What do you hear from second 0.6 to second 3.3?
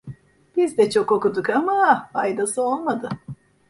de çok okuduk ama, faydası olmadı.